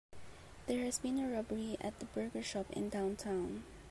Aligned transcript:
There 0.65 0.83
has 0.83 0.97
been 0.97 1.19
a 1.19 1.27
robbery 1.29 1.77
at 1.79 1.99
the 1.99 2.05
burger 2.05 2.41
shop 2.41 2.65
in 2.71 2.89
downtown. 2.89 3.61